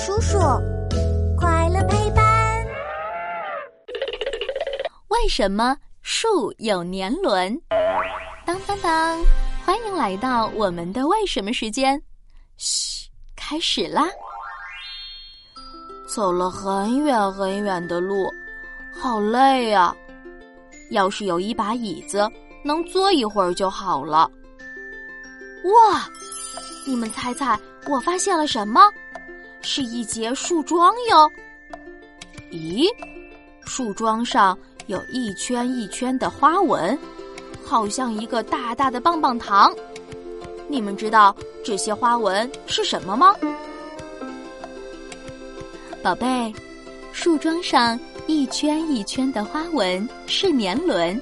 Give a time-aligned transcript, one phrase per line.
[0.00, 0.38] 叔叔，
[1.36, 2.24] 快乐陪伴。
[5.08, 7.60] 为什么树有年轮？
[8.46, 9.22] 当当当！
[9.62, 12.02] 欢迎来到我们的为什么时间。
[12.56, 14.04] 嘘，开始啦！
[16.08, 18.26] 走了很远很远的路，
[18.98, 19.94] 好累呀！
[20.92, 22.26] 要是有一把椅子，
[22.64, 24.30] 能坐一会儿就好了。
[25.64, 26.08] 哇！
[26.86, 28.80] 你们猜猜，我发现了什么？
[29.62, 31.30] 是一节树桩哟。
[32.50, 32.88] 咦，
[33.64, 36.98] 树桩上有一圈一圈的花纹，
[37.64, 39.72] 好像一个大大的棒棒糖。
[40.68, 43.34] 你们知道这些花纹是什么吗？
[46.02, 46.52] 宝贝，
[47.12, 51.20] 树桩上一圈一圈的花纹是年轮，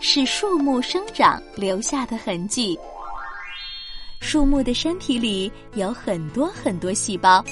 [0.00, 2.78] 是树木生长留下的痕迹。
[4.22, 7.44] 树木的身体里有很多很多细胞，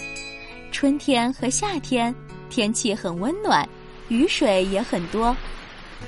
[0.70, 2.14] 春天和夏天
[2.48, 3.68] 天气很温暖，
[4.08, 5.36] 雨水也很多。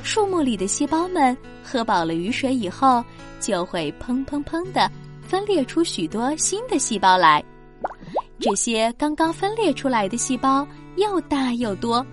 [0.05, 3.05] 树木里的细胞们喝饱了雨水以后，
[3.41, 4.89] 就会砰砰砰的
[5.21, 7.45] 分裂出许多新的细胞来。
[8.39, 12.07] 这些刚刚分裂出来的细胞又大又多，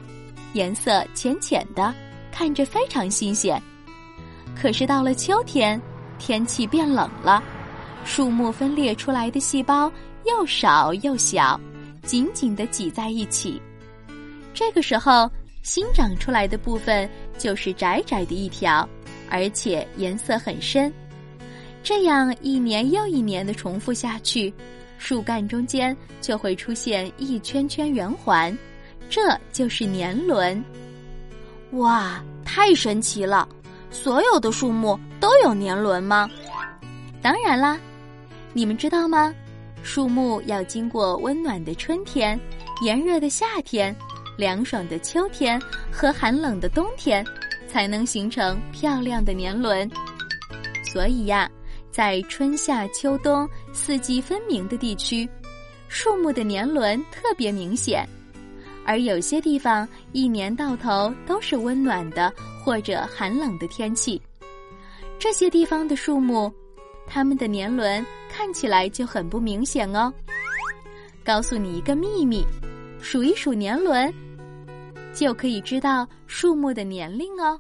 [0.54, 1.94] 颜色浅浅的，
[2.32, 3.62] 看着非常新鲜。
[4.60, 5.80] 可是到了秋天，
[6.18, 7.42] 天气变冷了。
[8.04, 9.92] 树木分裂出来的细胞
[10.26, 11.60] 又少又小，
[12.04, 13.62] 紧紧的挤在一起。
[14.54, 15.30] 这个时候，
[15.62, 18.88] 新长出来的部分就是窄窄的一条，
[19.30, 20.92] 而且颜色很深。
[21.84, 24.54] 这样一年又一年的重复下去，
[24.98, 28.58] 树干中间就会出现一圈圈圆环，
[29.10, 29.22] 这
[29.54, 30.62] 就是年轮。
[31.72, 33.48] 哇，太神奇了！
[33.92, 36.30] 所有的树木都有年轮吗？
[37.22, 37.80] 当然啦。
[38.54, 39.34] 你们知道吗？
[39.82, 42.38] 树木要经过温暖的春天、
[42.84, 43.96] 炎热的夏天、
[44.38, 45.62] 凉爽的秋天
[45.92, 47.26] 和寒冷的冬天，
[47.68, 49.90] 才能形成漂亮的年轮。
[50.84, 51.50] 所以呀，
[51.92, 55.30] 在春夏秋冬四季分明的地区，
[55.88, 58.04] 树木的年轮特别明显；
[58.86, 62.34] 而有些地方一年到头都是温暖的
[62.66, 64.22] 或者寒冷的天气，
[65.18, 66.52] 这些地方的树木，
[67.08, 68.06] 它们的年轮。
[68.40, 70.14] 看起来就很不明显哦。
[71.26, 72.46] 告诉你一个秘密，
[73.02, 74.14] 数一数年轮，
[75.14, 77.60] 就可以知道树木的年龄哦。